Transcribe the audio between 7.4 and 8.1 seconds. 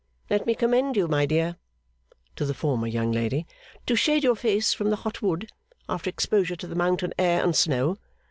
and snow.